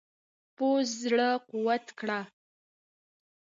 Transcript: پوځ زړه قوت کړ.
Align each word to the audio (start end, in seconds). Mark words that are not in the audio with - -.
پوځ 0.55 0.85
زړه 1.03 1.29
قوت 1.49 1.85
کړ. 1.99 2.09